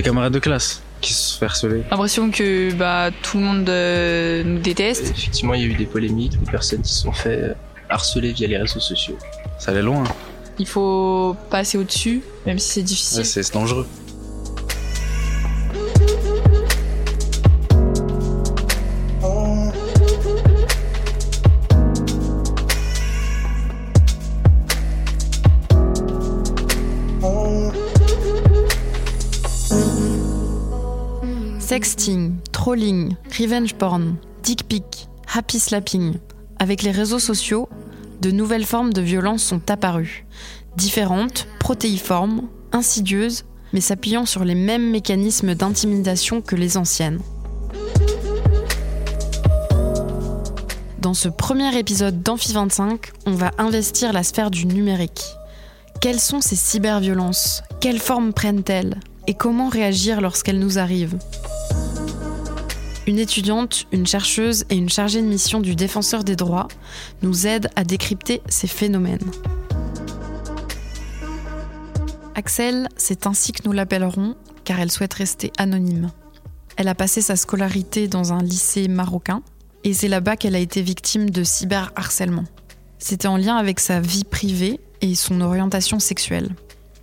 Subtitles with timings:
[0.00, 1.82] des camarades de classe qui se sont fait harceler.
[1.90, 5.10] L'impression que bah, tout le monde euh, nous déteste.
[5.10, 7.54] Effectivement, il y a eu des polémiques, des personnes qui se sont fait euh,
[7.88, 9.18] harceler via les réseaux sociaux.
[9.58, 10.04] Ça allait loin.
[10.58, 13.18] Il faut passer au-dessus, même si c'est difficile.
[13.18, 13.86] Ouais, c'est dangereux.
[31.70, 36.14] Sexting, trolling, revenge porn, dick pic, happy slapping.
[36.58, 37.68] Avec les réseaux sociaux,
[38.20, 40.26] de nouvelles formes de violence sont apparues.
[40.76, 47.20] Différentes, protéiformes, insidieuses, mais s'appuyant sur les mêmes mécanismes d'intimidation que les anciennes.
[50.98, 55.22] Dans ce premier épisode d'Amphi 25, on va investir la sphère du numérique.
[56.00, 57.62] Quelles sont ces cyberviolences?
[57.78, 58.98] Quelles formes prennent-elles?
[59.28, 61.16] Et comment réagir lorsqu'elles nous arrivent?
[63.06, 66.68] Une étudiante, une chercheuse et une chargée de mission du défenseur des droits
[67.22, 69.30] nous aident à décrypter ces phénomènes.
[72.34, 76.10] Axel, c'est ainsi que nous l'appellerons, car elle souhaite rester anonyme.
[76.76, 79.42] Elle a passé sa scolarité dans un lycée marocain,
[79.84, 82.44] et c'est là-bas qu'elle a été victime de cyberharcèlement.
[82.98, 86.50] C'était en lien avec sa vie privée et son orientation sexuelle.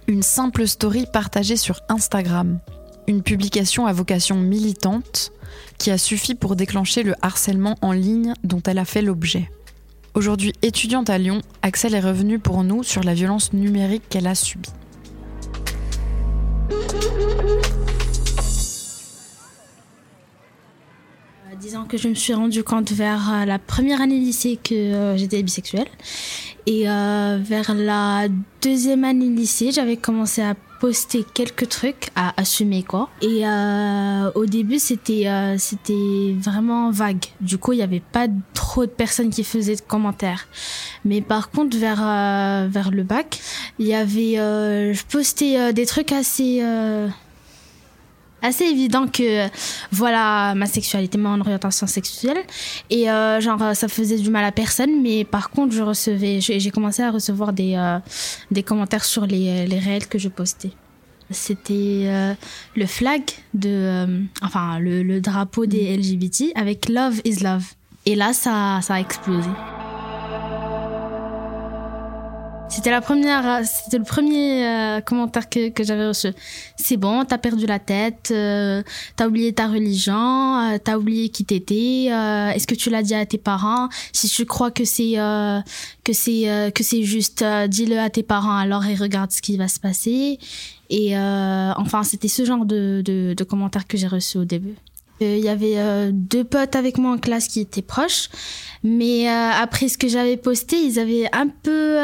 [0.07, 2.59] Une simple story partagée sur Instagram.
[3.07, 5.31] Une publication à vocation militante
[5.77, 9.49] qui a suffi pour déclencher le harcèlement en ligne dont elle a fait l'objet.
[10.13, 14.33] Aujourd'hui étudiante à Lyon, Axel est revenue pour nous sur la violence numérique qu'elle a
[14.33, 14.69] subie.
[21.51, 24.73] Euh, Disons que je me suis rendu compte vers euh, la première année lycée que
[24.73, 25.87] euh, j'étais bisexuelle.
[26.65, 28.27] Et euh, vers la
[28.61, 33.09] deuxième année lycée, j'avais commencé à poster quelques trucs, à assumer quoi.
[33.21, 37.25] Et euh, au début, c'était euh, c'était vraiment vague.
[37.41, 40.47] Du coup, il n'y avait pas trop de personnes qui faisaient de commentaires.
[41.05, 43.39] Mais par contre, vers euh, vers le bac,
[43.79, 46.61] il y avait, euh, je postais euh, des trucs assez
[48.41, 49.47] assez évident que
[49.91, 52.37] voilà ma sexualité, mon orientation sexuelle
[52.89, 56.39] et euh, genre euh, ça faisait du mal à personne mais par contre je recevais
[56.41, 57.99] j'ai commencé à recevoir des euh,
[58.51, 60.71] des commentaires sur les les réels que je postais.
[61.29, 62.33] C'était euh,
[62.75, 63.21] le flag
[63.53, 67.65] de euh, enfin le, le drapeau des LGBT avec love is love
[68.05, 69.49] et là ça ça a explosé.
[72.69, 76.27] C'était la première, c'était le premier euh, commentaire que, que j'avais reçu.
[76.75, 78.83] C'est bon, t'as perdu la tête, euh,
[79.15, 82.09] t'as oublié ta religion, euh, t'as oublié qui t'étais.
[82.11, 83.89] euh, Est-ce que tu l'as dit à tes parents?
[84.13, 85.59] Si tu crois que c'est euh,
[86.03, 89.41] que c'est euh, que c'est juste, euh, dis-le à tes parents alors et regarde ce
[89.41, 90.37] qui va se passer.
[90.89, 94.75] Et euh, enfin, c'était ce genre de, de, de commentaires que j'ai reçus au début.
[95.21, 98.29] Euh, Il y avait euh, deux potes avec moi en classe qui étaient proches,
[98.83, 101.97] mais euh, après ce que j'avais posté, ils avaient un peu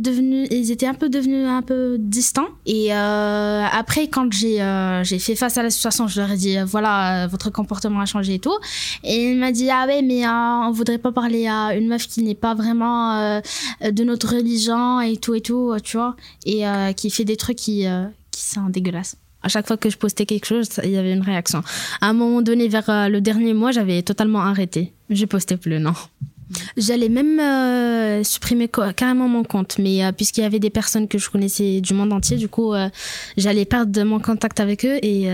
[0.00, 2.48] devenu, ils étaient un peu devenus un peu distants.
[2.66, 4.56] Et après, quand j'ai
[5.04, 8.34] j'ai fait face à la situation, je leur ai dit voilà, votre comportement a changé
[8.34, 8.56] et tout.
[9.04, 12.22] Et il m'a dit ah ouais, mais on voudrait pas parler à une meuf qui
[12.22, 13.40] n'est pas vraiment
[13.82, 16.64] de notre religion et tout et tout, tu vois, et
[16.96, 17.86] qui fait des trucs qui
[18.30, 19.16] qui sont dégueulasses.
[19.42, 21.62] À chaque fois que je postais quelque chose, il y avait une réaction.
[22.00, 24.92] À un moment donné, vers euh, le dernier mois, j'avais totalement arrêté.
[25.10, 25.92] Je postais plus, non.
[26.76, 31.18] J'allais même euh, supprimer carrément mon compte, mais euh, puisqu'il y avait des personnes que
[31.18, 32.72] je connaissais du monde entier, du coup,
[33.36, 35.28] j'allais perdre mon contact avec eux et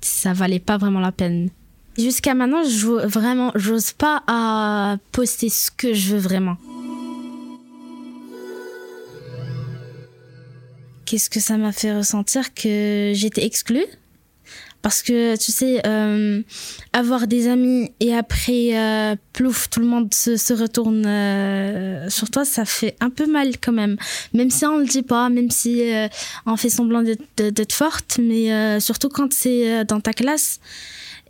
[0.00, 1.50] ça valait pas vraiment la peine.
[1.96, 6.56] Jusqu'à maintenant, je vraiment, j'ose pas poster ce que je veux vraiment.
[11.06, 13.86] Qu'est-ce que ça m'a fait ressentir que j'étais exclue?
[14.82, 16.42] Parce que tu sais euh,
[16.92, 22.30] avoir des amis et après euh, plouf tout le monde se, se retourne euh, sur
[22.30, 23.96] toi ça fait un peu mal quand même.
[24.34, 26.06] Même si on le dit pas même si euh,
[26.44, 30.60] on fait semblant d'être forte mais euh, surtout quand c'est euh, dans ta classe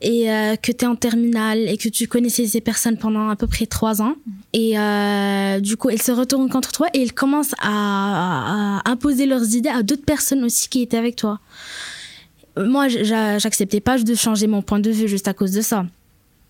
[0.04, 3.34] et euh, que tu es en terminale et que tu connaissais ces personnes pendant à
[3.36, 4.14] peu près trois ans.
[4.52, 9.26] Et euh, du coup, elles se retournent contre toi et elles commencent à, à imposer
[9.26, 11.40] leurs idées à d'autres personnes aussi qui étaient avec toi.
[12.56, 15.86] Moi, j'a- j'acceptais pas de changer mon point de vue juste à cause de ça.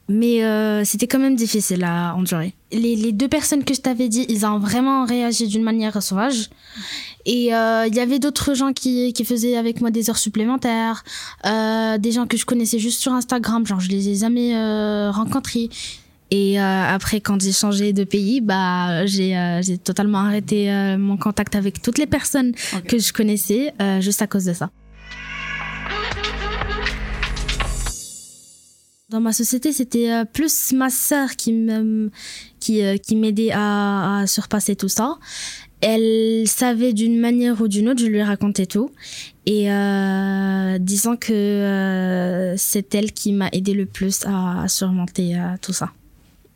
[0.07, 2.53] Mais euh, c'était quand même difficile à endurer.
[2.73, 6.51] Les, les deux personnes que je t'avais dit, ils ont vraiment réagi d'une manière sauvage.
[7.27, 11.05] Et euh, il y avait d'autres gens qui, qui faisaient avec moi des heures supplémentaires,
[11.47, 15.11] euh, des gens que je connaissais juste sur Instagram, genre je les ai jamais euh,
[15.11, 15.71] rencontrés.
[16.31, 21.17] Et euh, après, quand j'ai changé de pays, bah j'ai euh, totalement arrêté euh, mon
[21.17, 22.53] contact avec toutes les personnes
[22.89, 24.71] que je connaissais euh, juste à cause de ça.
[29.11, 32.11] Dans ma société, c'était plus ma sœur qui me,
[32.59, 35.19] qui, qui m'aidait à, à surpasser tout ça.
[35.87, 38.91] Elle savait d'une manière ou d'une autre, je lui racontais tout.
[39.45, 45.57] Et euh, disons que euh, c'est elle qui m'a aidé le plus à, surmonter euh,
[45.61, 45.91] tout ça.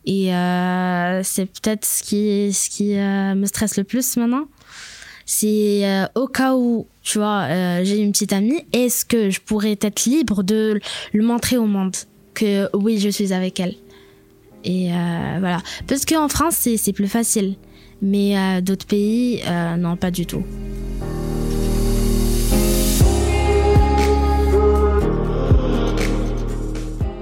[0.07, 4.45] Et euh, c'est peut-être ce qui, ce qui me stresse le plus maintenant.
[5.27, 5.83] C'est
[6.15, 10.41] au cas où, tu vois, j'ai une petite amie, est-ce que je pourrais être libre
[10.41, 10.79] de
[11.13, 11.95] le montrer au monde
[12.33, 13.75] que oui, je suis avec elle?
[14.63, 14.87] Et
[15.39, 15.61] voilà.
[15.85, 17.57] Parce qu'en France, c'est plus facile.
[18.01, 20.43] Mais euh, d'autres pays, euh, non, pas du tout.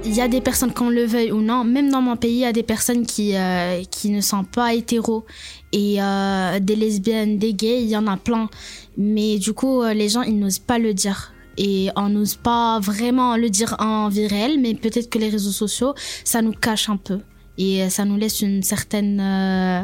[0.10, 2.40] Il y a des personnes, qu'on le veuille ou non, même dans mon pays, il
[2.40, 5.26] y a des personnes qui, euh, qui ne sont pas hétéros.
[5.74, 8.50] Et euh, des lesbiennes, des gays, il y en a plein.
[8.98, 11.34] Mais du coup, euh, les gens, ils n'osent pas le dire.
[11.58, 15.52] Et on n'ose pas vraiment le dire en vie réelle, mais peut-être que les réseaux
[15.52, 17.20] sociaux, ça nous cache un peu.
[17.60, 19.84] Et ça nous laisse une certaine euh,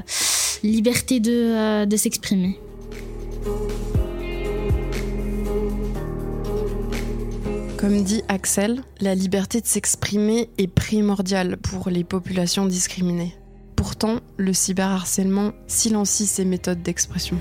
[0.64, 2.58] liberté de, euh, de s'exprimer.
[7.78, 13.36] Comme dit Axel, la liberté de s'exprimer est primordiale pour les populations discriminées.
[13.76, 17.38] Pourtant, le cyberharcèlement silencie ces méthodes d'expression.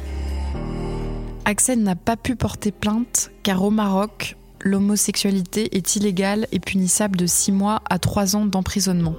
[1.45, 7.27] Axel n'a pas pu porter plainte car au Maroc, l'homosexualité est illégale et punissable de
[7.27, 9.15] 6 mois à 3 ans d'emprisonnement.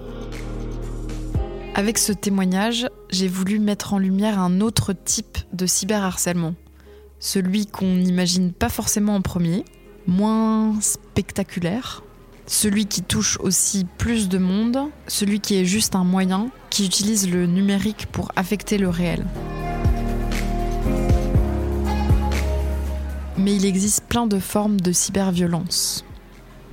[1.75, 6.53] Avec ce témoignage, j'ai voulu mettre en lumière un autre type de cyberharcèlement.
[7.19, 9.65] Celui qu'on n'imagine pas forcément en premier,
[10.05, 12.03] moins spectaculaire,
[12.45, 14.77] celui qui touche aussi plus de monde,
[15.07, 19.25] celui qui est juste un moyen, qui utilise le numérique pour affecter le réel.
[23.35, 26.05] Mais il existe plein de formes de cyberviolence.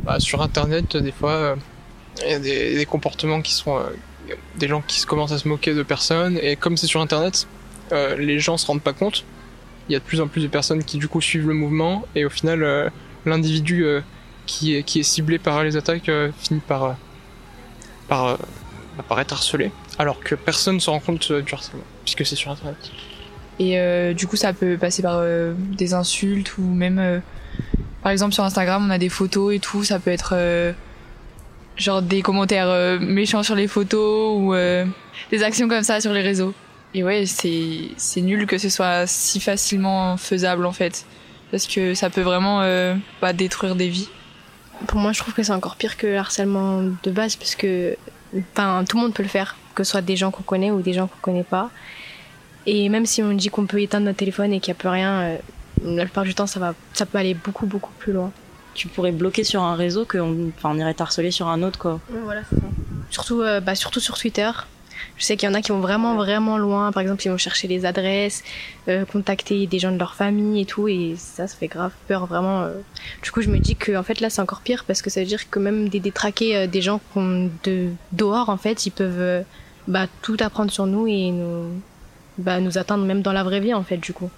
[0.05, 1.57] Bah, sur internet, des fois, euh,
[2.23, 3.79] il y a des, comportements qui sont.
[3.79, 3.89] euh,
[4.57, 7.47] des gens qui commencent à se moquer de personnes, et comme c'est sur internet,
[7.93, 9.25] euh, les gens se rendent pas compte.
[9.89, 12.05] Il y a de plus en plus de personnes qui, du coup, suivent le mouvement,
[12.15, 12.89] et au final, euh,
[13.27, 14.01] l'individu euh,
[14.47, 16.97] qui, est, ciblé par les attaques finit par,
[18.09, 18.39] par,
[18.97, 22.37] bah, par être harcelé, alors que personne ne se rend compte du harcèlement, puisque c'est
[22.37, 22.77] sur internet.
[23.59, 25.23] Et du coup, ça peut passer par
[25.57, 27.21] des insultes ou même,
[28.03, 29.85] par exemple, sur Instagram, on a des photos et tout.
[29.85, 30.35] Ça peut être
[31.81, 34.85] genre des commentaires euh, méchants sur les photos ou euh,
[35.31, 36.55] des actions comme ça sur les réseaux.
[36.95, 41.07] Et ouais, c'est c'est nul que ce soit si facilement faisable en fait,
[41.51, 44.09] parce que ça peut vraiment euh, bah, détruire des vies.
[44.87, 47.97] Pour moi, je trouve que c'est encore pire que le harcèlement de base parce que
[48.55, 50.81] enfin, tout le monde peut le faire, que ce soit des gens qu'on connaît ou
[50.81, 51.71] des gens qu'on connaît pas.
[52.67, 54.89] Et même si on dit qu'on peut éteindre notre téléphone et qu'il n'y a plus
[54.89, 55.37] rien, euh,
[55.85, 58.33] la plupart du temps, ça, va, ça peut aller beaucoup, beaucoup plus loin.
[58.75, 62.01] Tu pourrais bloquer sur un réseau qu'on on irait t'harceler sur un autre quoi.
[63.11, 64.51] Surtout, euh, bah, surtout sur Twitter.
[65.17, 66.93] Je sais qu'il y en a qui vont vraiment, vraiment loin.
[66.93, 68.43] Par exemple, ils vont chercher les adresses,
[68.89, 70.89] euh, contacter des gens de leur famille et tout.
[70.89, 72.63] Et ça, ça fait grave peur, vraiment.
[72.63, 72.73] euh.
[73.23, 75.21] Du coup, je me dis que en fait, là, c'est encore pire parce que ça
[75.21, 79.45] veut dire que même des détraqués, des gens qu'on de dehors, en fait, ils peuvent
[79.89, 81.71] bah, tout apprendre sur nous et nous,
[82.39, 84.31] bah, nous atteindre même dans la vraie vie, en fait, du coup.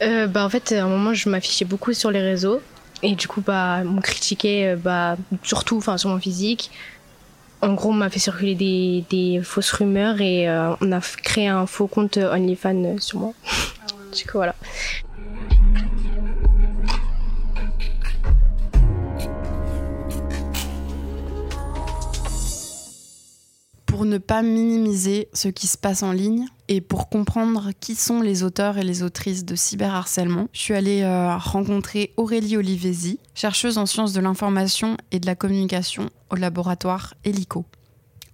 [0.00, 2.60] Bah, en fait, à un moment, je m'affichais beaucoup sur les réseaux.
[3.02, 6.70] Et du coup, bah, on me critiquait, euh, bah, surtout, enfin, sur mon physique.
[7.62, 11.48] En gros, on m'a fait circuler des, des fausses rumeurs et euh, on a créé
[11.48, 13.32] un faux compte OnlyFans euh, sur moi.
[14.16, 14.54] du coup, voilà.
[24.00, 28.22] Pour ne pas minimiser ce qui se passe en ligne et pour comprendre qui sont
[28.22, 33.76] les auteurs et les autrices de cyberharcèlement, je suis allée euh, rencontrer Aurélie Olivesi, chercheuse
[33.76, 37.66] en sciences de l'information et de la communication au laboratoire Helico.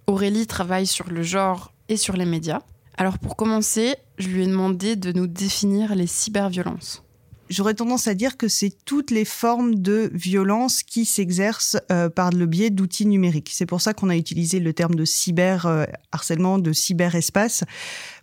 [0.07, 2.61] Aurélie travaille sur le genre et sur les médias.
[2.97, 7.03] Alors pour commencer, je lui ai demandé de nous définir les cyberviolences.
[7.49, 12.31] J'aurais tendance à dire que c'est toutes les formes de violence qui s'exercent euh, par
[12.31, 13.51] le biais d'outils numériques.
[13.53, 17.63] C'est pour ça qu'on a utilisé le terme de cyber euh, harcèlement, de cyberespace,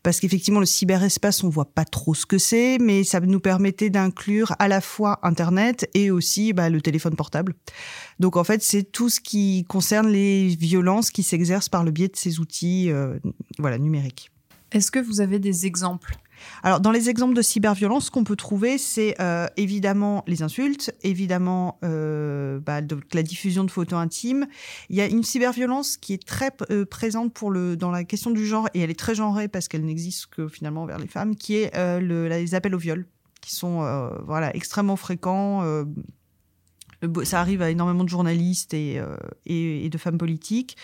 [0.02, 3.88] parce qu'effectivement le cyberespace, on voit pas trop ce que c'est, mais ça nous permettait
[3.88, 7.54] d'inclure à la fois Internet et aussi bah, le téléphone portable.
[8.20, 12.08] Donc en fait, c'est tout ce qui concerne les violences qui s'exercent par le biais
[12.08, 13.18] de ces outils, euh,
[13.58, 14.30] voilà, numériques.
[14.72, 16.16] Est-ce que vous avez des exemples
[16.62, 20.94] Alors, dans les exemples de cyberviolence, ce qu'on peut trouver, c'est euh, évidemment les insultes,
[21.02, 22.80] évidemment euh, bah,
[23.12, 24.46] la diffusion de photos intimes.
[24.88, 27.34] Il y a une cyberviolence qui est très euh, présente
[27.78, 30.86] dans la question du genre, et elle est très genrée parce qu'elle n'existe que finalement
[30.86, 33.06] vers les femmes, qui est le, les appels au viol,
[33.40, 35.62] qui sont voilà, extrêmement fréquents.
[37.24, 38.98] Ça arrive à énormément de journalistes et
[39.46, 40.76] de femmes politiques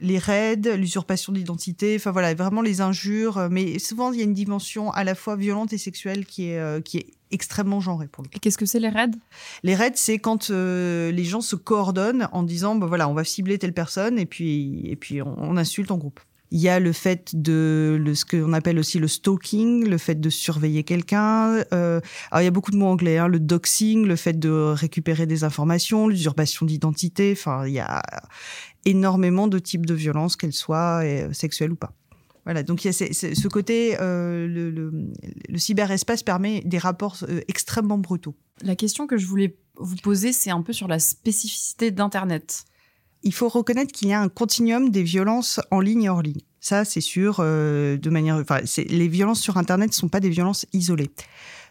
[0.00, 3.48] les raids, l'usurpation d'identité, enfin voilà, vraiment les injures.
[3.50, 6.82] Mais souvent, il y a une dimension à la fois violente et sexuelle qui est,
[6.84, 9.10] qui est extrêmement genrée pour le Et qu'est-ce que c'est les raids?
[9.62, 13.58] Les raids, c'est quand les gens se coordonnent en disant, bah, voilà, on va cibler
[13.58, 16.20] telle personne et puis, et puis on, on insulte en groupe.
[16.52, 20.20] Il y a le fait de le, ce qu'on appelle aussi le stalking, le fait
[20.20, 21.64] de surveiller quelqu'un.
[21.72, 22.00] Euh,
[22.30, 25.26] alors il y a beaucoup de mots anglais, hein, le doxing, le fait de récupérer
[25.26, 27.34] des informations, l'usurpation d'identité.
[27.36, 28.00] Enfin, il y a
[28.86, 31.92] énormément de types de violences, qu'elles soient euh, sexuelles ou pas.
[32.44, 34.92] Voilà, donc il y a ce côté, euh, le, le,
[35.48, 38.36] le, cyberespace permet des rapports euh, extrêmement brutaux.
[38.62, 42.64] La question que je voulais vous poser, c'est un peu sur la spécificité d'Internet
[43.26, 46.40] il faut reconnaître qu'il y a un continuum des violences en ligne et hors ligne.
[46.60, 48.36] Ça, c'est sûr, euh, de manière.
[48.36, 51.10] Enfin, les violences sur Internet ne sont pas des violences isolées.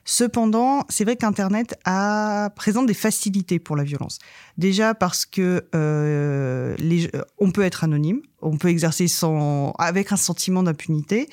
[0.08, 4.20] Cependant, c'est vrai qu'Internet a présente des facilités pour la violence.
[4.60, 7.10] Déjà parce que euh, les,
[7.40, 11.28] on peut être anonyme, on peut exercer sans avec un sentiment d'impunité.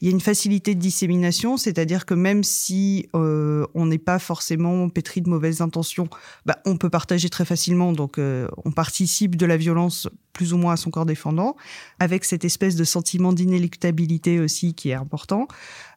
[0.00, 4.18] Il y a une facilité de dissémination, c'est-à-dire que même si euh, on n'est pas
[4.18, 6.08] forcément pétri de mauvaises intentions,
[6.44, 7.92] bah, on peut partager très facilement.
[7.92, 11.56] Donc, euh, on participe de la violence plus ou moins à son corps défendant,
[11.98, 15.48] avec cette espèce de sentiment d'inéluctabilité aussi qui est important.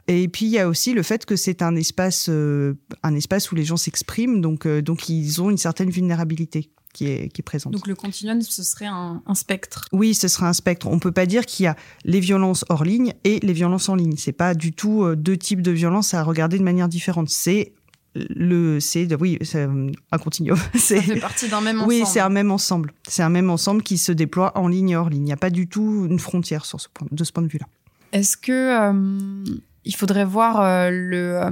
[0.08, 3.52] Et puis il y a aussi le fait que c'est un espace, euh, un espace
[3.52, 7.42] où les gens s'expriment, donc euh, donc ils ont une certaine vulnérabilité qui est, qui
[7.42, 7.74] est présente.
[7.74, 9.86] Donc le continuum, ce serait un, un, spectre.
[9.94, 10.88] Oui, ce serait un spectre.
[10.88, 13.96] On peut pas dire qu'il y a les violences hors ligne et les violences en
[13.96, 14.16] ligne.
[14.18, 17.30] C'est pas du tout euh, deux types de violences à regarder de manière différente.
[17.30, 17.74] C'est
[18.14, 22.28] le c'est oui c'est un continuum ça fait partie d'un même ensemble oui c'est un
[22.28, 25.26] même ensemble c'est un même ensemble qui se déploie en ligne et hors ligne il
[25.28, 27.60] n'y a pas du tout une frontière sur ce point de ce point de vue
[27.60, 27.68] là
[28.12, 29.44] est-ce que euh,
[29.86, 31.52] il faudrait voir euh, euh,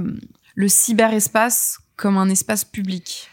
[0.54, 3.28] le cyberespace comme un espace public.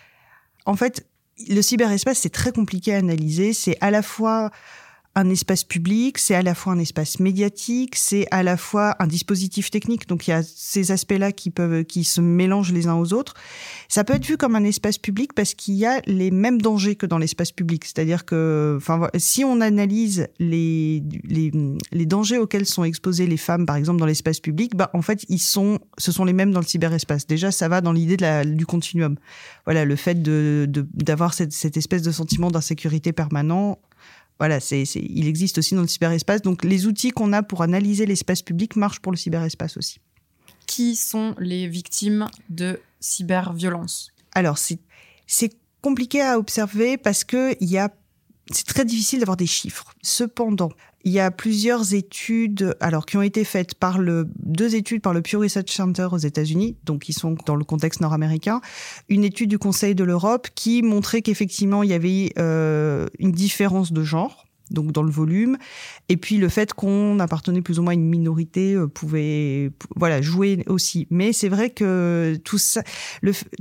[0.65, 1.07] En fait,
[1.47, 3.53] le cyberespace, c'est très compliqué à analyser.
[3.53, 4.51] C'est à la fois
[5.17, 9.07] un espace public, c'est à la fois un espace médiatique, c'est à la fois un
[9.07, 10.07] dispositif technique.
[10.07, 13.33] Donc il y a ces aspects-là qui peuvent, qui se mélangent les uns aux autres.
[13.89, 16.95] Ça peut être vu comme un espace public parce qu'il y a les mêmes dangers
[16.95, 17.83] que dans l'espace public.
[17.85, 23.75] C'est-à-dire que, enfin, si on analyse les, les, dangers auxquels sont exposées les femmes, par
[23.75, 26.65] exemple, dans l'espace public, bah, en fait, ils sont, ce sont les mêmes dans le
[26.65, 27.25] cyberespace.
[27.25, 29.15] Déjà, ça va dans l'idée du continuum.
[29.65, 33.79] Voilà, le fait de, d'avoir cette, cette espèce de sentiment d'insécurité permanent
[34.39, 36.41] voilà, c'est, il existe aussi dans le cyberespace.
[36.41, 39.99] Donc les outils qu'on a pour analyser l'espace public marchent pour le cyberespace aussi.
[40.65, 44.11] Qui sont les victimes de cyberviolence?
[44.33, 44.79] Alors c'est,
[45.25, 47.93] c'est compliqué à observer parce que il y a
[48.51, 49.93] c'est très difficile d'avoir des chiffres.
[50.01, 50.69] Cependant,
[51.07, 55.13] il y a plusieurs études, alors qui ont été faites par le deux études par
[55.13, 58.59] le Pew Research Center aux États-Unis, donc qui sont dans le contexte nord-américain,
[59.07, 63.93] une étude du Conseil de l'Europe qui montrait qu'effectivement il y avait euh, une différence
[63.93, 65.57] de genre donc dans le volume.
[66.09, 70.21] Et puis le fait qu'on appartenait plus ou moins à une minorité euh, pouvait, voilà,
[70.21, 71.07] jouer aussi.
[71.09, 72.83] Mais c'est vrai que tout ça,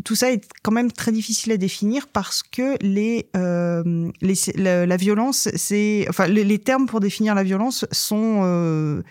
[0.05, 4.11] tout ça est quand même très difficile à définir parce que les, euh,
[4.57, 9.03] la, violence, c'est, enfin, les, termes pour définir la violence sont euh,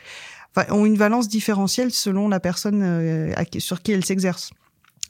[0.70, 4.52] ont une valence différentielle selon la personne euh, sur qui elle s'exerce.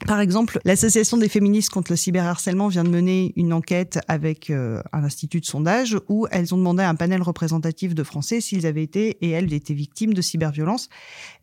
[0.04, 4.82] Par exemple, l'Association des féministes contre le cyberharcèlement vient de mener une enquête avec euh,
[4.92, 8.66] un institut de sondage où elles ont demandé à un panel représentatif de Français s'ils
[8.66, 10.90] avaient été et elles étaient victimes de cyberviolence.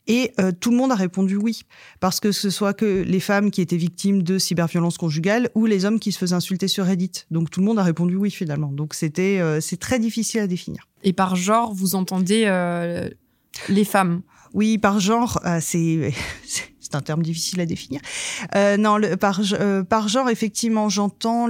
[0.06, 1.64] Et euh, tout le monde a répondu oui,
[2.00, 5.86] parce que ce soit que les femmes qui étaient victimes de cyberviolence conjugale ou les
[5.86, 7.26] hommes qui se faisaient insulter sur Reddit.
[7.32, 8.72] Donc tout le monde a répondu oui finalement.
[8.72, 10.88] Donc c'était euh, c'est très difficile à définir.
[11.04, 12.46] Et par genre, vous entendez
[13.68, 14.22] les femmes?
[14.54, 16.14] Oui, par genre, c'est
[16.94, 18.02] c'est un terme difficile à définir.
[18.56, 21.48] Euh, non, euh, par genre, effectivement, j'entends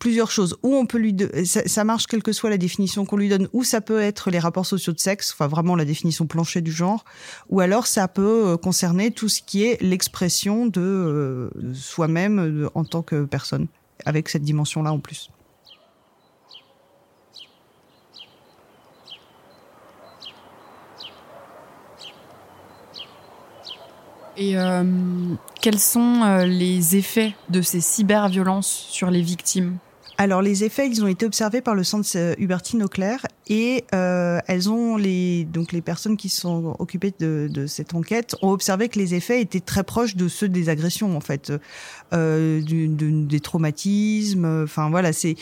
[0.00, 0.56] plusieurs choses.
[0.62, 3.48] Ou on peut lui, ça, marche quelle que soit la définition qu'on lui donne.
[3.52, 6.72] Ou ça peut être les rapports sociaux de sexe, enfin vraiment la définition planchée du
[6.72, 7.04] genre.
[7.50, 13.02] Ou alors ça peut euh, concerner tout ce qui est l'expression de soi-même en tant
[13.02, 13.68] que personne,
[14.04, 15.30] avec cette dimension-là en plus.
[24.38, 24.84] Et euh,
[25.60, 29.78] quels sont euh, les effets de ces cyberviolences sur les victimes?
[30.16, 34.70] Alors les effets, ils ont été observés par le centre euh, Hubertine Auclair et elles
[34.70, 39.14] ont les donc les personnes qui sont occupées de, cette enquête ont observé que les
[39.14, 41.50] effets étaient très proches de ceux des agressions en fait,
[42.12, 44.62] des traumatismes.
[44.64, 45.36] Enfin voilà, c'est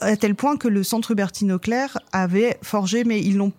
[0.00, 3.52] à tel point que le centre Hubertine Auclair avait forgé, mais ils l'ont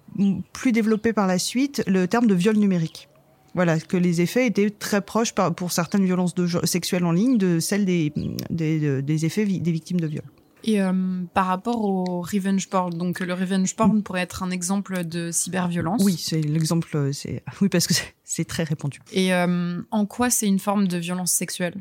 [0.52, 3.08] plus développé par la suite, le terme de viol numérique
[3.56, 7.38] Voilà, que les effets étaient très proches par- pour certaines violences de, sexuelles en ligne
[7.38, 8.14] de celles des,
[8.52, 10.24] des, des effets vi- des victimes de viol.
[10.68, 10.92] Et euh,
[11.34, 16.02] par rapport au revenge porn, donc le revenge porn pourrait être un exemple de cyberviolence.
[16.04, 19.00] Oui, c'est l'exemple, c'est oui parce que c'est- c'est très répandu.
[19.14, 21.76] Et euh, en quoi c'est une forme de violence sexuelle?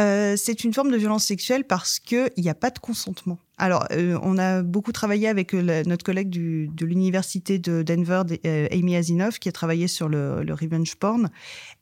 [0.00, 3.38] Euh, c'est une forme de violence sexuelle parce qu'il n'y a pas de consentement.
[3.58, 7.82] Alors, euh, on a beaucoup travaillé avec euh, la- notre collègue du- de l'université de
[7.82, 11.28] Denver, euh, Amy Asinov, qui a travaillé sur le, le revenge porn.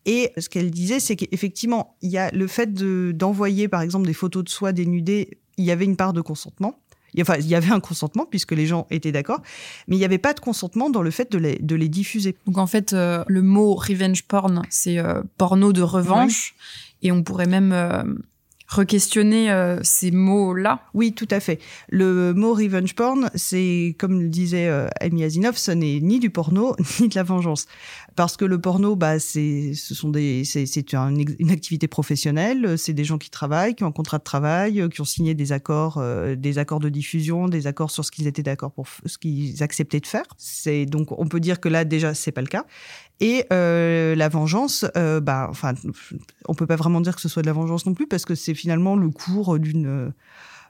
[0.04, 4.06] Et ce qu'elle disait, c'est qu'effectivement, il y a le fait de- d'envoyer, par exemple,
[4.06, 6.80] des photos de soi dénudées, il y avait une part de consentement.
[7.20, 9.40] Enfin, il y avait un consentement puisque les gens étaient d'accord,
[9.86, 12.36] mais il n'y avait pas de consentement dans le fait de les, de les diffuser.
[12.46, 16.54] Donc en fait, euh, le mot revenge porn, c'est euh, porno de revanche.
[17.02, 18.02] Et on pourrait même euh,
[18.68, 20.82] re-questionner euh, ces mots-là.
[20.94, 21.58] Oui, tout à fait.
[21.88, 26.30] Le mot revenge porn, c'est, comme le disait euh, Amy Asinov, ce n'est ni du
[26.30, 27.66] porno, ni de la vengeance.
[28.14, 32.76] Parce que le porno, bah, c'est, ce sont des, c'est, une activité professionnelle.
[32.76, 35.34] C'est des gens qui travaillent, qui ont un contrat de travail, euh, qui ont signé
[35.34, 36.02] des accords,
[36.36, 40.00] des accords de diffusion, des accords sur ce qu'ils étaient d'accord pour, ce qu'ils acceptaient
[40.00, 40.24] de faire.
[40.36, 42.66] C'est, donc, on peut dire que là, déjà, c'est pas le cas.
[43.20, 45.74] Et euh, la vengeance, euh, bah, enfin,
[46.46, 48.34] on peut pas vraiment dire que ce soit de la vengeance non plus parce que
[48.34, 50.12] c'est finalement le cours d'une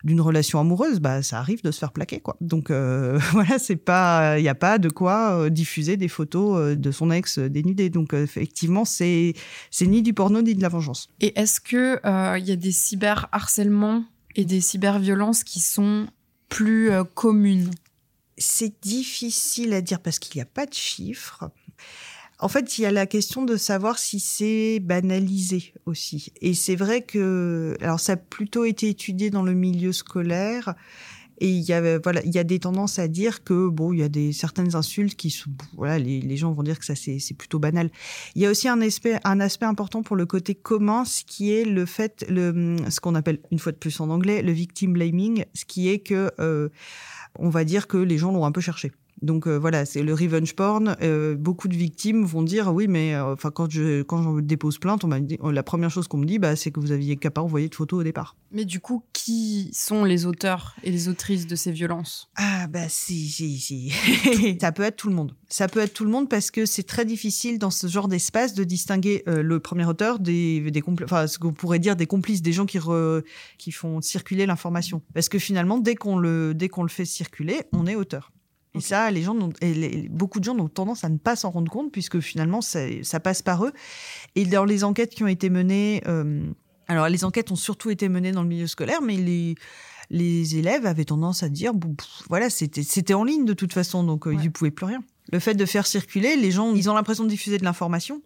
[0.04, 1.00] d'une relation amoureuse.
[1.00, 2.36] Bah, ça arrive de se faire plaquer, quoi.
[2.40, 6.76] Donc euh, voilà, c'est pas, il y a pas de quoi euh, diffuser des photos
[6.76, 7.90] de son ex dénudé.
[7.90, 9.34] Donc effectivement, c'est
[9.70, 11.10] c'est ni du porno ni de la vengeance.
[11.20, 14.04] Et est-ce que euh, il y a des cyberharcèlements
[14.36, 16.06] et des cyberviolences qui sont
[16.48, 17.70] plus euh, communes?
[18.36, 21.50] C'est difficile à dire parce qu'il n'y a pas de chiffres.
[22.40, 26.32] En fait, il y a la question de savoir si c'est banalisé aussi.
[26.40, 30.74] Et c'est vrai que, alors ça a plutôt été étudié dans le milieu scolaire.
[31.40, 34.00] Et il y a, voilà, il y a des tendances à dire que bon, il
[34.00, 36.94] y a des certaines insultes qui sont, voilà, les, les gens vont dire que ça
[36.96, 37.90] c'est plutôt banal.
[38.34, 41.52] Il y a aussi un aspect, un aspect important pour le côté commun, ce qui
[41.52, 44.92] est le fait, le, ce qu'on appelle une fois de plus en anglais, le victim
[44.92, 46.68] blaming, ce qui est que euh,
[47.36, 48.90] on va dire que les gens l'ont un peu cherché.
[49.22, 50.96] Donc euh, voilà, c'est le revenge porn.
[51.02, 54.78] Euh, beaucoup de victimes vont dire oui, mais euh, enfin quand je quand je dépose
[54.78, 57.16] plainte, on m'a dit, la première chose qu'on me dit, bah, c'est que vous aviez
[57.16, 58.36] qu'à pas envoyer de photos au départ.
[58.52, 62.30] Mais du coup, qui sont les auteurs et les autrices de ces violences?
[62.36, 63.92] Ah bah si si si.
[64.60, 65.34] ça peut être tout le monde.
[65.48, 68.54] Ça peut être tout le monde parce que c'est très difficile dans ce genre d'espace
[68.54, 72.52] de distinguer le premier auteur des des enfin ce qu'on pourrait dire des complices, des
[72.52, 73.22] gens qui re-
[73.58, 75.02] qui font circuler l'information.
[75.14, 78.32] Parce que finalement, dès qu'on le dès qu'on le fait circuler, on est auteur.
[78.74, 81.36] Et ça, les gens, n'ont- et les- beaucoup de gens ont tendance à ne pas
[81.36, 83.72] s'en rendre compte puisque finalement, ça, ça passe par eux.
[84.34, 86.42] Et dans les enquêtes qui ont été menées, euh,
[86.86, 89.54] alors les enquêtes ont surtout été menées dans le milieu scolaire, mais les
[90.10, 93.74] les élèves avaient tendance à dire, bon, pff, voilà, c'était c'était en ligne de toute
[93.74, 95.02] façon, donc euh, ils ne pouvaient plus rien.
[95.30, 98.22] Le fait de faire circuler, les gens, ils ont l'impression de diffuser de l'information,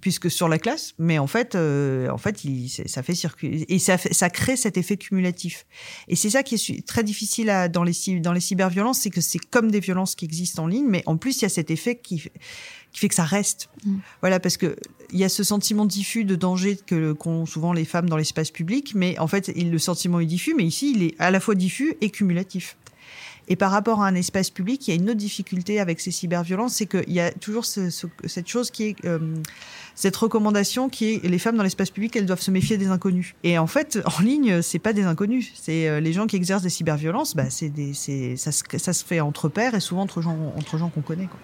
[0.00, 3.78] puisque sur la classe, mais en fait, euh, en fait, il- ça fait circuler et
[3.78, 5.66] ça, fait- ça crée cet effet cumulatif.
[6.08, 9.20] Et c'est ça qui est très difficile à, dans les dans les cyberviolences, c'est que
[9.20, 11.70] c'est comme des violences qui existent en ligne, mais en plus il y a cet
[11.70, 12.32] effet qui fait-
[12.92, 13.68] qui fait que ça reste.
[13.84, 13.96] Mm.
[14.20, 14.76] Voilà, parce que
[15.12, 18.50] il y a ce sentiment diffus de danger que qu'ont souvent les femmes dans l'espace
[18.50, 21.40] public, mais en fait, il- le sentiment est diffus, mais ici, il est à la
[21.40, 22.76] fois diffus et cumulatif.
[23.48, 26.10] Et par rapport à un espace public, il y a une autre difficulté avec ces
[26.10, 29.18] cyberviolences, c'est qu'il y a toujours ce- ce- cette chose qui est euh,
[29.94, 33.34] cette recommandation qui est les femmes dans l'espace public, elles doivent se méfier des inconnus.
[33.44, 36.62] Et en fait, en ligne, c'est pas des inconnus, c'est euh, les gens qui exercent
[36.62, 37.34] des cyberviolences.
[37.36, 37.72] Bah, c'est
[38.36, 41.26] ça se, ça se fait entre pairs et souvent entre gens, entre gens qu'on connaît.
[41.26, 41.38] Quoi.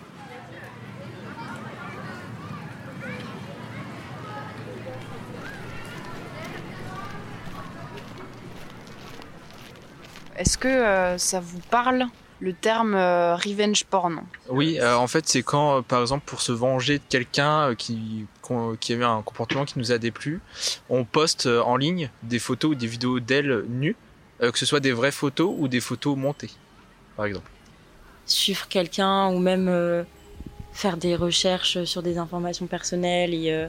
[10.36, 12.06] Est-ce que euh, ça vous parle
[12.40, 14.22] le terme euh, revenge porn?
[14.48, 17.74] Oui, euh, en fait, c'est quand, euh, par exemple, pour se venger de quelqu'un euh,
[17.74, 20.40] qui, qu'on- qui avait un comportement qui nous a déplu,
[20.88, 23.96] on poste euh, en ligne des photos ou des vidéos d'elle nues,
[24.42, 26.50] euh, que ce soit des vraies photos ou des photos montées,
[27.16, 27.48] par exemple.
[28.26, 30.02] suivre quelqu'un ou même euh,
[30.72, 33.68] faire des recherches sur des informations personnelles et euh,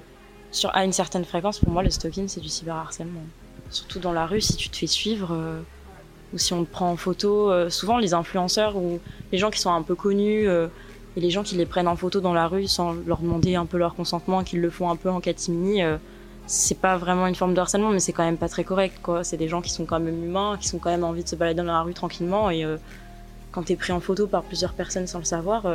[0.51, 1.59] sur à une certaine fréquence.
[1.59, 3.21] Pour moi, le stalking c'est du cyberharcèlement.
[3.69, 5.61] Surtout dans la rue, si tu te fais suivre euh,
[6.33, 8.99] ou si on te prend en photo, euh, souvent les influenceurs ou
[9.31, 10.67] les gens qui sont un peu connus euh,
[11.15, 13.65] et les gens qui les prennent en photo dans la rue sans leur demander un
[13.65, 15.83] peu leur consentement, qu'ils le font un peu en catimini.
[15.83, 15.97] euh,
[16.45, 19.23] c'est pas vraiment une forme de harcèlement, mais c'est quand même pas très correct, quoi.
[19.23, 21.37] C'est des gens qui sont quand même humains, qui sont quand même envie de se
[21.37, 22.75] balader dans la rue tranquillement et euh,
[23.51, 25.65] quand t'es pris en photo par plusieurs personnes sans le savoir,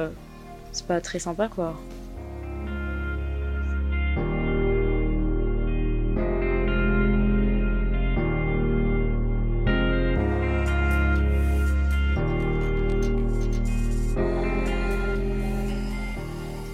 [0.73, 1.75] c'est pas très sympa quoi.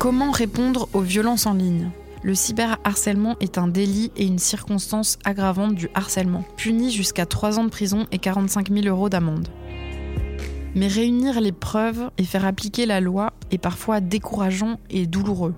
[0.04, 1.88] Comment répondre aux violences en ligne?
[2.22, 7.64] Le cyberharcèlement est un délit et une circonstance aggravante du harcèlement, puni jusqu'à 3 ans
[7.64, 9.48] de prison et 45 000 euros d'amende.
[10.74, 15.54] Mais réunir les preuves et faire appliquer la loi est parfois décourageant et douloureux.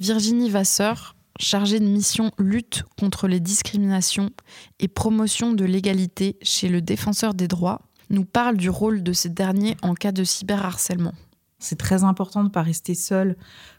[0.00, 4.30] Virginie Vasseur, chargée de mission lutte contre les discriminations
[4.78, 9.28] et promotion de l'égalité chez le défenseur des droits, nous parle du rôle de ces
[9.28, 11.14] derniers en cas de cyberharcèlement.
[11.58, 13.36] C'est très important de ne pas rester seul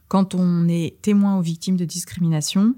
[0.08, 2.76] quand on est témoin ou victime de discrimination.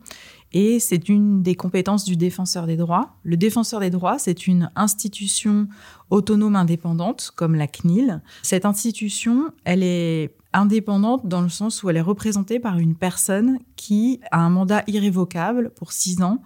[0.53, 3.15] Et c'est une des compétences du défenseur des droits.
[3.23, 5.67] Le défenseur des droits, c'est une institution
[6.11, 8.21] autonome indépendante, comme la CNIL.
[8.43, 13.57] Cette institution, elle est indépendante dans le sens où elle est représentée par une personne
[13.75, 16.41] qui a un mandat irrévocable pour six ans.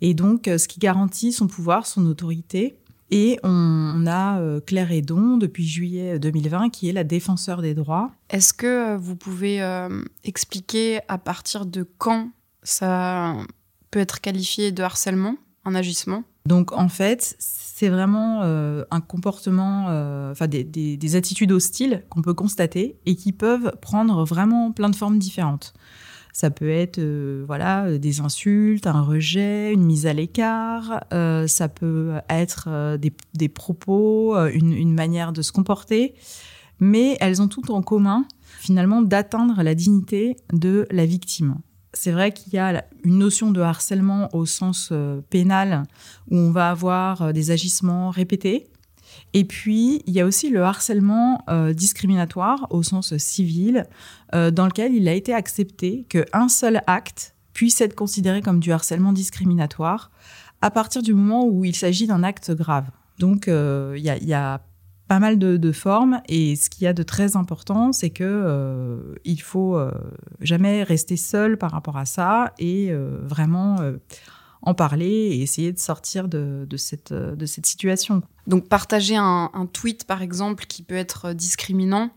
[0.00, 2.79] Et donc, ce qui garantit son pouvoir, son autorité.
[3.10, 8.12] Et on a euh, Claire Edon depuis juillet 2020 qui est la défenseur des droits.
[8.28, 12.30] Est-ce que euh, vous pouvez euh, expliquer à partir de quand
[12.62, 13.36] ça
[13.90, 16.22] peut être qualifié de harcèlement, un agissement?
[16.46, 19.86] Donc en fait, c'est vraiment un comportement,
[20.30, 24.96] enfin des, des, attitudes hostiles qu'on peut constater et qui peuvent prendre vraiment plein de
[24.96, 25.74] formes différentes.
[26.32, 31.04] Ça peut être euh, voilà euh, des insultes, un rejet, une mise à l'écart.
[31.12, 32.96] Euh, ça peut être
[33.34, 36.14] des, propos, une, une, manière de se comporter.
[36.78, 38.24] Mais elles ont tout en commun,
[38.58, 41.56] finalement, d'atteindre la dignité de la victime.
[41.92, 44.92] C'est vrai qu'il y a une notion de harcèlement au sens
[45.28, 45.82] pénal
[46.30, 48.70] où on va avoir des agissements répétés,
[49.32, 53.84] et puis, il y a aussi le harcèlement euh, discriminatoire au sens civil,
[54.34, 58.72] euh, dans lequel il a été accepté qu'un seul acte puisse être considéré comme du
[58.72, 60.10] harcèlement discriminatoire
[60.62, 62.90] à partir du moment où il s'agit d'un acte grave.
[63.18, 64.62] Donc, euh, il y, a,
[65.06, 69.42] pas mal de, formes et ce qu'il y a de très important, c'est que il
[69.42, 69.76] faut
[70.40, 72.92] jamais rester seul par rapport à ça et
[73.24, 73.78] vraiment
[74.62, 78.22] en parler et essayer de sortir de, cette, de cette situation.
[78.46, 82.10] Donc partager un, tweet, par exemple, qui peut être discriminant,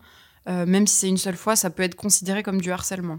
[0.48, 3.18] euh, même si c'est une seule fois, ça peut être considéré comme du harcèlement.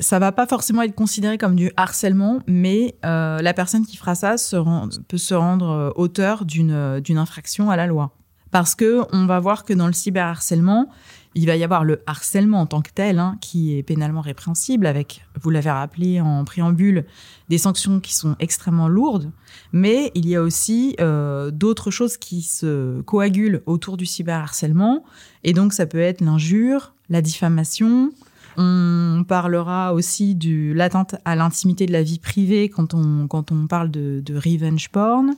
[0.00, 4.16] Ça va pas forcément être considéré comme du harcèlement, mais euh, la personne qui fera
[4.16, 4.34] ça
[5.06, 6.72] peut se rendre euh, auteur d'une
[7.16, 8.16] infraction à la loi.
[8.50, 10.88] Parce que on va voir que dans le cyberharcèlement,
[11.34, 14.86] il va y avoir le harcèlement en tant que tel, hein, qui est pénalement répréhensible,
[14.86, 17.04] avec, vous l'avez rappelé en préambule,
[17.48, 19.30] des sanctions qui sont extrêmement lourdes.
[19.72, 25.04] Mais il y a aussi euh, d'autres choses qui se coagulent autour du cyberharcèlement.
[25.42, 28.12] Et donc, ça peut être l'injure, la diffamation.
[28.56, 33.66] On parlera aussi de l'atteinte à l'intimité de la vie privée quand on, quand on
[33.66, 35.34] parle de, de revenge porn.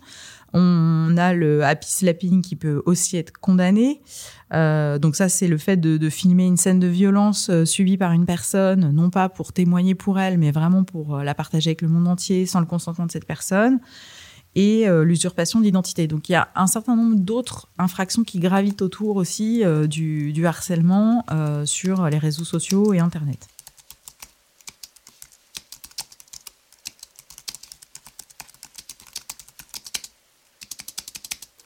[0.58, 4.00] On a le happy slapping qui peut aussi être condamné.
[4.54, 8.12] Euh, donc ça, c'est le fait de, filmer une scène de violence euh, subie par
[8.12, 11.82] une personne, non pas pour témoigner pour elle, mais vraiment pour euh, la partager avec
[11.82, 13.80] le monde entier sans le consentement de cette personne.
[14.54, 16.06] Et l'usurpation d'identité.
[16.06, 20.46] Donc il y a un certain nombre d'autres infractions qui gravitent autour aussi du, du,
[20.46, 21.26] harcèlement
[21.66, 23.48] sur les réseaux sociaux et Internet.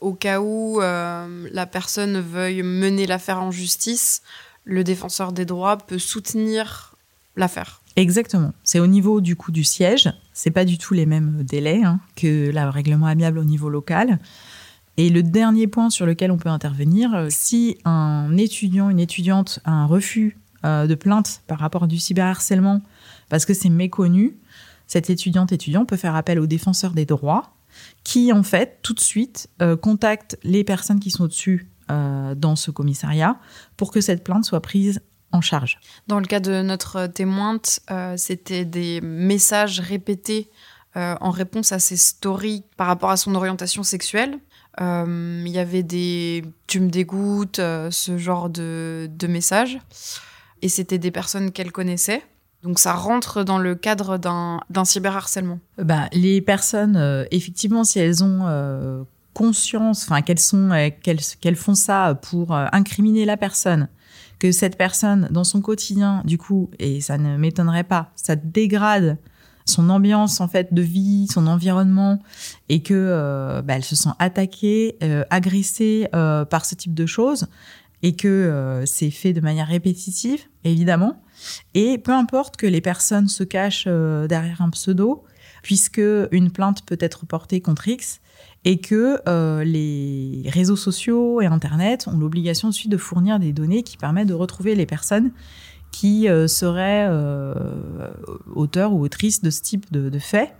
[0.01, 4.21] Au cas où euh, la personne veuille mener l'affaire en justice,
[4.65, 6.95] le défenseur des droits peut soutenir
[7.35, 7.81] l'affaire.
[7.95, 8.53] Exactement.
[8.63, 10.11] C'est au niveau du coup du siège.
[10.33, 14.19] C'est pas du tout les mêmes délais hein, que le règlement amiable au niveau local.
[14.97, 19.59] Et le dernier point sur lequel on peut intervenir, euh, si un étudiant, une étudiante
[19.65, 22.81] a un refus euh, de plainte par rapport du cyberharcèlement
[23.29, 24.35] parce que c'est méconnu,
[24.87, 27.53] cette étudiante étudiant peut faire appel au défenseur des droits
[28.03, 32.55] qui en fait tout de suite euh, contacte les personnes qui sont au-dessus euh, dans
[32.55, 33.37] ce commissariat
[33.77, 35.79] pour que cette plainte soit prise en charge.
[36.07, 40.49] Dans le cas de notre témointe, euh, c'était des messages répétés
[40.93, 44.39] en réponse à ses stories par rapport à son orientation sexuelle.
[44.77, 49.79] Il y avait des tu me dégoûtes, ce genre de, de messages.
[50.61, 52.21] Et c'était des personnes qu'elle connaissait.
[52.63, 55.59] Donc ça rentre dans le cadre d'un cyberharcèlement.
[55.77, 61.75] Bah, les personnes, euh, effectivement, si elles ont euh, conscience, enfin qu'elles sont, euh, font
[61.75, 63.87] ça pour incriminer la personne,
[64.37, 69.17] que cette personne, dans son quotidien, du coup, et ça ne m'étonnerait pas, ça dégrade
[69.65, 72.19] son ambiance en fait de vie, son environnement,
[72.69, 74.97] et que bah, elle se sent attaquée,
[75.29, 77.47] agressée par ce type de choses,
[78.01, 81.21] et que c'est fait de manière répétitive, évidemment
[81.73, 85.23] et peu importe que les personnes se cachent euh, derrière un pseudo,
[85.63, 86.01] puisque
[86.31, 88.19] une plainte peut être portée contre X
[88.65, 93.97] et que euh, les réseaux sociaux et Internet ont l'obligation de fournir des données qui
[93.97, 95.31] permettent de retrouver les personnes
[95.91, 97.09] qui euh, seraient
[98.55, 100.53] auteurs ou autrices de ce type de, faits.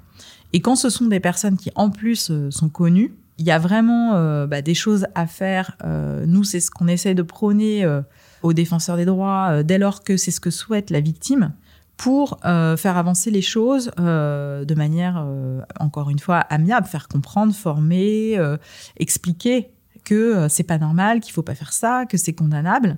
[0.54, 4.46] Et quand ce sont des personnes qui, en plus, sont connues, il y a vraiment
[4.46, 5.78] bah, des choses à faire.
[6.28, 7.86] Nous, c'est ce qu'on essaie de prôner
[8.44, 11.54] aux défenseurs des droits, euh, dès lors que c'est ce que souhaite la victime,
[11.98, 17.08] pour euh, faire avancer les choses euh, de manière, euh, encore une fois, amiable, faire
[17.08, 18.58] comprendre, former, euh,
[18.98, 19.70] expliquer
[20.04, 22.98] que euh, c'est pas normal, qu'il faut pas faire ça, que c'est condamnable.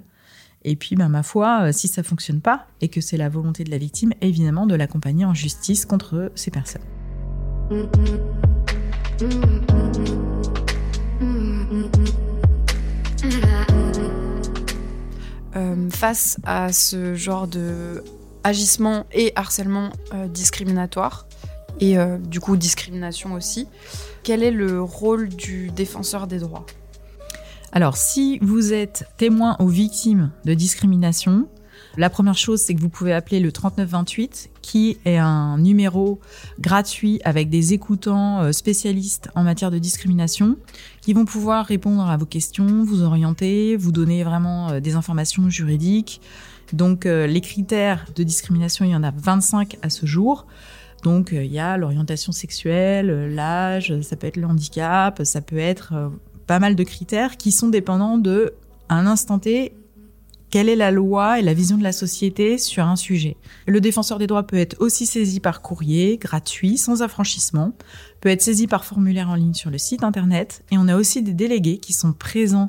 [0.63, 3.65] Et puis, ben, ma foi, euh, si ça fonctionne pas et que c'est la volonté
[3.65, 6.81] de la victime, évidemment, de l'accompagner en justice contre ces personnes.
[15.55, 18.03] Euh, face à ce genre de
[18.43, 21.27] agissement et harcèlement euh, discriminatoire
[21.79, 23.67] et euh, du coup discrimination aussi,
[24.23, 26.65] quel est le rôle du défenseur des droits?
[27.71, 31.47] Alors, si vous êtes témoin ou victime de discrimination,
[31.95, 36.19] la première chose, c'est que vous pouvez appeler le 3928, qui est un numéro
[36.59, 40.57] gratuit avec des écoutants euh, spécialistes en matière de discrimination,
[41.01, 45.49] qui vont pouvoir répondre à vos questions, vous orienter, vous donner vraiment euh, des informations
[45.51, 46.19] juridiques.
[46.71, 50.47] Donc, euh, les critères de discrimination, il y en a 25 à ce jour.
[51.03, 56.11] Donc, il y a l'orientation sexuelle, l'âge, ça peut être le handicap, ça peut être
[56.47, 58.53] pas mal de critères qui sont dépendants de,
[58.87, 59.73] un instant T,
[60.53, 63.37] quelle est la loi et la vision de la société sur un sujet.
[63.65, 67.73] Le défenseur des droits peut être aussi saisi par courrier, gratuit, sans affranchissement,
[68.21, 71.23] peut être saisi par formulaire en ligne sur le site internet, et on a aussi
[71.23, 72.67] des délégués qui sont présents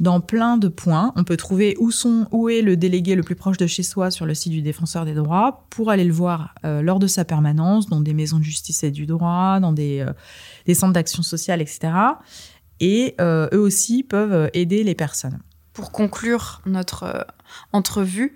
[0.00, 1.12] dans plein de points.
[1.14, 4.10] On peut trouver où, sont, où est le délégué le plus proche de chez soi
[4.10, 7.24] sur le site du défenseur des droits pour aller le voir euh, lors de sa
[7.24, 10.12] permanence dans des maisons de justice et du droit, dans des, euh,
[10.66, 11.92] des centres d'action sociale, etc.
[12.80, 15.38] Et euh, eux aussi peuvent aider les personnes.
[15.72, 17.22] Pour conclure notre euh,
[17.72, 18.34] entrevue,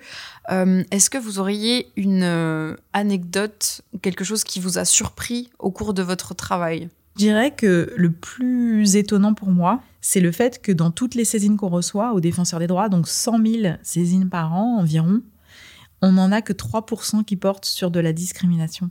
[0.50, 5.70] euh, est-ce que vous auriez une euh, anecdote, quelque chose qui vous a surpris au
[5.70, 6.88] cours de votre travail?
[7.14, 11.26] Je dirais que le plus étonnant pour moi, c'est le fait que dans toutes les
[11.26, 15.20] saisines qu'on reçoit au défenseur des droits, donc 100 000 saisines par an environ,
[16.00, 18.90] on n'en a que 3% qui portent sur de la discrimination.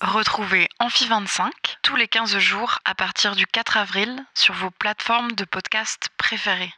[0.00, 1.50] Retrouvez Amphi25
[1.82, 6.72] tous les 15 jours à partir du 4 avril sur vos plateformes de podcast préférées.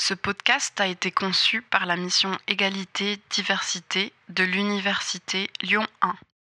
[0.00, 6.14] Ce podcast a été conçu par la mission Égalité-Diversité de l'Université Lyon 1.